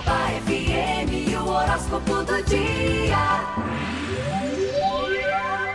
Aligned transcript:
FM, 0.00 1.38
o 1.40 1.48
horóscopo 1.48 2.24
do 2.24 2.42
dia. 2.44 3.74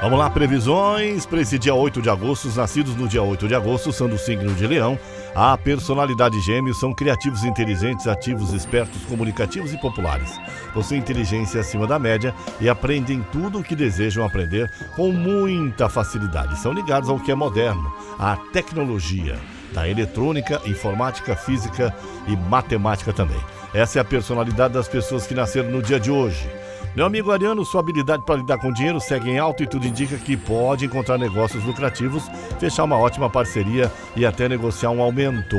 Vamos 0.02 0.18
lá, 0.18 0.30
previsões 0.30 1.26
para 1.26 1.42
esse 1.42 1.60
dia 1.60 1.74
8 1.74 2.02
de 2.02 2.10
agosto. 2.10 2.48
Os 2.48 2.56
nascidos 2.56 2.96
no 2.96 3.08
dia 3.08 3.22
8 3.22 3.48
de 3.48 3.56
agosto 3.56 3.92
são 3.92 4.08
do 4.08 4.18
signo 4.18 4.54
de 4.54 4.68
Leão. 4.68 5.00
A 5.36 5.58
personalidade 5.58 6.40
gêmeos 6.42 6.80
são 6.80 6.94
criativos, 6.94 7.44
inteligentes, 7.44 8.08
ativos, 8.08 8.54
espertos, 8.54 9.04
comunicativos 9.06 9.74
e 9.74 9.78
populares. 9.78 10.40
Possuem 10.74 11.00
inteligência 11.00 11.62
acima 11.62 11.86
da 11.86 12.00
média 12.00 12.34
e 12.60 12.68
aprendem 12.68 13.26
tudo 13.32 13.60
o 13.60 13.64
que 13.64 13.76
desejam 13.76 14.26
aprender 14.26 14.70
com 14.96 15.12
muita 15.12 15.88
facilidade. 15.88 16.60
São 16.60 16.74
ligados 16.74 17.10
ao 17.10 17.20
que 17.20 17.32
é 17.32 17.36
moderno, 17.36 17.94
à 18.18 18.36
tecnologia, 18.52 19.38
da 19.74 19.88
eletrônica, 19.88 20.62
informática, 20.66 21.36
física 21.36 21.96
e 22.28 22.36
matemática 22.36 23.14
também. 23.14 23.59
Essa 23.74 24.00
é 24.00 24.02
a 24.02 24.06
personalidade 24.06 24.74
das 24.74 24.88
pessoas 24.88 25.28
que 25.28 25.36
nasceram 25.36 25.70
no 25.70 25.82
dia 25.82 26.00
de 26.00 26.10
hoje. 26.10 26.50
Meu 26.96 27.06
amigo 27.06 27.32
Ariano, 27.32 27.64
sua 27.64 27.82
habilidade 27.82 28.24
para 28.26 28.38
lidar 28.38 28.58
com 28.58 28.74
dinheiro 28.74 29.00
segue 29.00 29.30
em 29.30 29.38
alto 29.38 29.62
e 29.62 29.68
tudo 29.68 29.86
indica 29.86 30.18
que 30.18 30.36
pode 30.36 30.86
encontrar 30.86 31.20
negócios 31.20 31.64
lucrativos, 31.64 32.24
fechar 32.60 32.84
uma 32.84 32.98
ótima 32.98 33.30
parceria 33.30 33.92
e 34.16 34.26
até 34.26 34.50
negociar 34.50 34.90
um 34.90 35.02
aumento. 35.02 35.58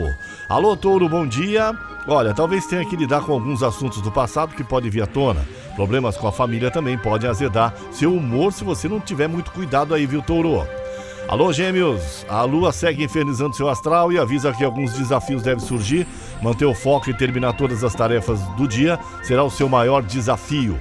Alô, 0.49 0.77
Touro, 0.77 1.09
bom 1.09 1.25
dia. 1.25 1.73
Olha, 2.09 2.35
talvez 2.35 2.67
tenha 2.67 2.85
que 2.85 2.97
lidar 2.97 3.21
com 3.21 3.33
alguns 3.33 3.63
assuntos 3.63 4.01
do 4.01 4.11
passado 4.11 4.57
que 4.57 4.65
podem 4.65 4.91
vir 4.91 5.03
à 5.03 5.07
tona. 5.07 5.47
Problemas 5.77 6.17
com 6.17 6.27
a 6.27 6.33
família 6.33 6.71
também 6.71 6.99
podem 6.99 7.31
azedar 7.31 7.73
seu 7.93 8.13
humor 8.13 8.53
se 8.53 8.65
você 8.65 8.89
não 8.89 8.99
tiver 8.99 9.29
muito 9.29 9.53
cuidado 9.53 9.95
aí, 9.95 10.07
viu, 10.07 10.21
Touro? 10.21 10.67
Alô, 11.31 11.53
gêmeos! 11.53 12.27
A 12.29 12.43
lua 12.43 12.73
segue 12.73 13.05
infernizando 13.05 13.55
seu 13.55 13.69
astral 13.69 14.11
e 14.11 14.19
avisa 14.19 14.53
que 14.53 14.65
alguns 14.65 14.95
desafios 14.95 15.45
devem 15.45 15.65
surgir. 15.65 16.05
Manter 16.43 16.65
o 16.65 16.75
foco 16.75 17.09
e 17.09 17.15
terminar 17.15 17.53
todas 17.53 17.85
as 17.85 17.95
tarefas 17.95 18.41
do 18.57 18.67
dia 18.67 18.99
será 19.23 19.45
o 19.45 19.49
seu 19.49 19.69
maior 19.69 20.03
desafio. 20.03 20.77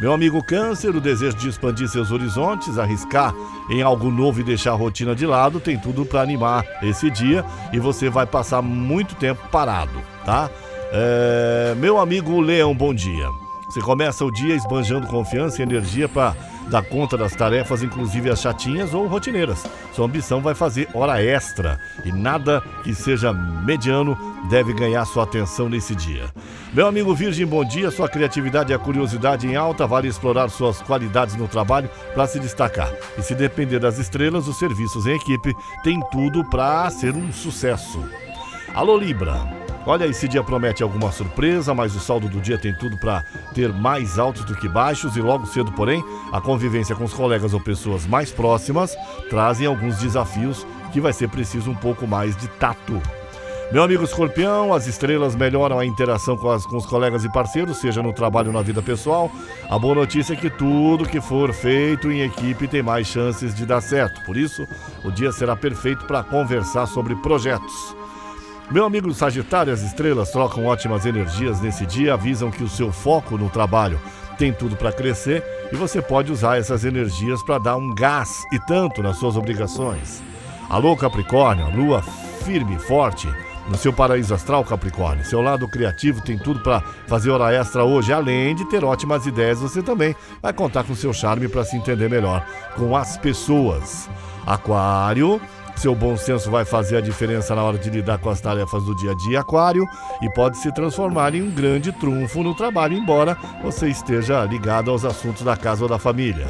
Meu 0.00 0.12
amigo 0.12 0.40
Câncer, 0.40 0.94
o 0.94 1.00
desejo 1.00 1.36
de 1.38 1.48
expandir 1.48 1.88
seus 1.88 2.12
horizontes, 2.12 2.78
arriscar 2.78 3.34
em 3.68 3.82
algo 3.82 4.08
novo 4.08 4.38
e 4.38 4.44
deixar 4.44 4.70
a 4.70 4.76
rotina 4.76 5.16
de 5.16 5.26
lado, 5.26 5.58
tem 5.58 5.76
tudo 5.76 6.06
para 6.06 6.22
animar 6.22 6.64
esse 6.80 7.10
dia 7.10 7.44
e 7.72 7.80
você 7.80 8.08
vai 8.08 8.24
passar 8.24 8.62
muito 8.62 9.16
tempo 9.16 9.48
parado, 9.50 10.00
tá? 10.24 10.48
É... 10.92 11.74
Meu 11.76 11.98
amigo 11.98 12.40
Leão, 12.40 12.72
bom 12.72 12.94
dia. 12.94 13.26
Você 13.68 13.80
começa 13.80 14.24
o 14.24 14.30
dia 14.30 14.54
esbanjando 14.54 15.08
confiança 15.08 15.60
e 15.60 15.64
energia 15.64 16.08
para 16.08 16.36
dar 16.68 16.82
conta 16.82 17.16
das 17.16 17.34
tarefas, 17.34 17.82
inclusive 17.82 18.30
as 18.30 18.40
chatinhas 18.40 18.94
ou 18.94 19.06
rotineiras. 19.06 19.64
Sua 19.92 20.06
ambição 20.06 20.40
vai 20.40 20.54
fazer 20.54 20.88
hora 20.94 21.22
extra 21.22 21.78
e 22.04 22.12
nada 22.12 22.62
que 22.82 22.94
seja 22.94 23.32
mediano 23.32 24.16
deve 24.48 24.72
ganhar 24.72 25.04
sua 25.04 25.24
atenção 25.24 25.68
nesse 25.68 25.94
dia. 25.94 26.32
Meu 26.72 26.86
amigo 26.86 27.14
Virgem, 27.14 27.46
bom 27.46 27.64
dia. 27.64 27.90
Sua 27.90 28.08
criatividade 28.08 28.72
e 28.72 28.74
a 28.74 28.78
curiosidade 28.78 29.46
em 29.46 29.56
alta 29.56 29.86
vale 29.86 30.08
explorar 30.08 30.48
suas 30.50 30.80
qualidades 30.82 31.34
no 31.34 31.48
trabalho 31.48 31.90
para 32.14 32.26
se 32.26 32.38
destacar. 32.38 32.92
E 33.16 33.22
se 33.22 33.34
depender 33.34 33.78
das 33.78 33.98
estrelas, 33.98 34.46
os 34.46 34.58
serviços 34.58 35.06
em 35.06 35.16
equipe 35.16 35.54
têm 35.82 36.00
tudo 36.10 36.44
para 36.44 36.88
ser 36.90 37.14
um 37.14 37.32
sucesso. 37.32 38.04
Alô 38.74 38.96
Libra. 38.96 39.57
Olha, 39.88 40.04
esse 40.04 40.28
dia 40.28 40.44
promete 40.44 40.82
alguma 40.82 41.10
surpresa, 41.10 41.72
mas 41.72 41.96
o 41.96 41.98
saldo 41.98 42.28
do 42.28 42.42
dia 42.42 42.58
tem 42.58 42.74
tudo 42.74 42.98
para 42.98 43.24
ter 43.54 43.72
mais 43.72 44.18
altos 44.18 44.44
do 44.44 44.54
que 44.54 44.68
baixos 44.68 45.16
e 45.16 45.22
logo 45.22 45.46
cedo, 45.46 45.72
porém, 45.72 46.04
a 46.30 46.42
convivência 46.42 46.94
com 46.94 47.04
os 47.04 47.14
colegas 47.14 47.54
ou 47.54 47.60
pessoas 47.60 48.06
mais 48.06 48.30
próximas 48.30 48.94
trazem 49.30 49.66
alguns 49.66 49.96
desafios 49.96 50.66
que 50.92 51.00
vai 51.00 51.14
ser 51.14 51.30
preciso 51.30 51.70
um 51.70 51.74
pouco 51.74 52.06
mais 52.06 52.36
de 52.36 52.48
tato. 52.48 53.00
Meu 53.72 53.82
amigo 53.82 54.04
escorpião, 54.04 54.74
as 54.74 54.86
estrelas 54.86 55.34
melhoram 55.34 55.78
a 55.78 55.86
interação 55.86 56.36
com, 56.36 56.50
as, 56.50 56.66
com 56.66 56.76
os 56.76 56.84
colegas 56.84 57.24
e 57.24 57.32
parceiros, 57.32 57.78
seja 57.78 58.02
no 58.02 58.12
trabalho 58.12 58.48
ou 58.48 58.52
na 58.52 58.60
vida 58.60 58.82
pessoal. 58.82 59.30
A 59.70 59.78
boa 59.78 59.94
notícia 59.94 60.34
é 60.34 60.36
que 60.36 60.50
tudo 60.50 61.08
que 61.08 61.18
for 61.22 61.50
feito 61.54 62.12
em 62.12 62.20
equipe 62.20 62.68
tem 62.68 62.82
mais 62.82 63.06
chances 63.06 63.54
de 63.54 63.64
dar 63.64 63.80
certo. 63.80 64.22
Por 64.26 64.36
isso, 64.36 64.68
o 65.02 65.10
dia 65.10 65.32
será 65.32 65.56
perfeito 65.56 66.04
para 66.04 66.22
conversar 66.22 66.84
sobre 66.84 67.16
projetos. 67.16 67.97
Meu 68.70 68.84
amigo 68.84 69.14
Sagitário, 69.14 69.72
as 69.72 69.80
estrelas 69.80 70.30
trocam 70.30 70.66
ótimas 70.66 71.06
energias 71.06 71.58
nesse 71.58 71.86
dia, 71.86 72.12
avisam 72.12 72.50
que 72.50 72.62
o 72.62 72.68
seu 72.68 72.92
foco 72.92 73.38
no 73.38 73.48
trabalho 73.48 73.98
tem 74.36 74.52
tudo 74.52 74.76
para 74.76 74.92
crescer 74.92 75.42
e 75.72 75.74
você 75.74 76.02
pode 76.02 76.30
usar 76.30 76.58
essas 76.58 76.84
energias 76.84 77.42
para 77.42 77.56
dar 77.56 77.76
um 77.76 77.94
gás 77.94 78.44
e 78.52 78.58
tanto 78.58 79.02
nas 79.02 79.16
suas 79.16 79.38
obrigações. 79.38 80.22
Alô, 80.68 80.94
Capricórnio, 80.94 81.74
lua 81.74 82.02
firme 82.44 82.76
e 82.76 82.78
forte 82.78 83.26
no 83.70 83.76
seu 83.78 83.90
paraíso 83.90 84.34
astral, 84.34 84.62
Capricórnio. 84.62 85.24
Seu 85.24 85.40
lado 85.40 85.66
criativo 85.66 86.20
tem 86.20 86.36
tudo 86.38 86.60
para 86.60 86.82
fazer 87.06 87.30
hora 87.30 87.50
extra 87.54 87.84
hoje, 87.84 88.12
além 88.12 88.54
de 88.54 88.66
ter 88.66 88.84
ótimas 88.84 89.24
ideias, 89.24 89.60
você 89.60 89.82
também 89.82 90.14
vai 90.42 90.52
contar 90.52 90.84
com 90.84 90.94
seu 90.94 91.14
charme 91.14 91.48
para 91.48 91.64
se 91.64 91.74
entender 91.74 92.10
melhor 92.10 92.46
com 92.76 92.94
as 92.94 93.16
pessoas. 93.16 94.10
Aquário, 94.46 95.40
seu 95.78 95.94
bom 95.94 96.16
senso 96.16 96.50
vai 96.50 96.64
fazer 96.64 96.96
a 96.96 97.00
diferença 97.00 97.54
na 97.54 97.62
hora 97.62 97.78
de 97.78 97.88
lidar 97.88 98.18
com 98.18 98.28
as 98.28 98.40
tarefas 98.40 98.82
do 98.82 98.94
dia 98.94 99.12
a 99.12 99.14
dia, 99.14 99.40
Aquário, 99.40 99.86
e 100.20 100.28
pode 100.30 100.58
se 100.58 100.72
transformar 100.72 101.34
em 101.34 101.42
um 101.42 101.50
grande 101.50 101.92
trunfo 101.92 102.42
no 102.42 102.54
trabalho, 102.54 102.96
embora 102.96 103.36
você 103.62 103.88
esteja 103.88 104.44
ligado 104.44 104.90
aos 104.90 105.04
assuntos 105.04 105.42
da 105.42 105.56
casa 105.56 105.84
ou 105.84 105.88
da 105.88 105.98
família. 105.98 106.48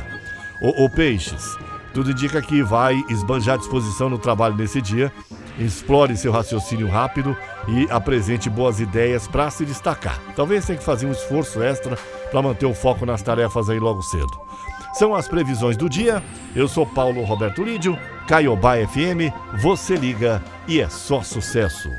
O, 0.62 0.84
o 0.84 0.90
Peixes, 0.90 1.56
tudo 1.92 2.10
indica 2.10 2.40
que 2.40 2.62
vai 2.62 3.02
esbanjar 3.10 3.58
disposição 3.58 4.08
no 4.08 4.18
trabalho 4.18 4.56
nesse 4.56 4.80
dia. 4.80 5.12
Explore 5.58 6.16
seu 6.16 6.32
raciocínio 6.32 6.88
rápido 6.88 7.36
e 7.66 7.86
apresente 7.90 8.48
boas 8.48 8.80
ideias 8.80 9.28
para 9.28 9.50
se 9.50 9.66
destacar. 9.66 10.18
Talvez 10.34 10.64
tenha 10.64 10.78
que 10.78 10.84
fazer 10.84 11.06
um 11.06 11.12
esforço 11.12 11.62
extra 11.62 11.98
para 12.30 12.42
manter 12.42 12.66
o 12.66 12.74
foco 12.74 13.04
nas 13.04 13.20
tarefas 13.20 13.68
aí 13.68 13.78
logo 13.78 14.00
cedo. 14.02 14.40
São 14.94 15.14
as 15.14 15.28
previsões 15.28 15.76
do 15.76 15.88
dia. 15.88 16.22
Eu 16.54 16.66
sou 16.68 16.86
Paulo 16.86 17.22
Roberto 17.24 17.62
Lídio, 17.62 17.98
Caiobá 18.28 18.74
FM. 18.86 19.32
Você 19.54 19.96
liga 19.96 20.42
e 20.66 20.82
é 20.82 20.88
só 20.90 21.22
sucesso. 21.22 21.90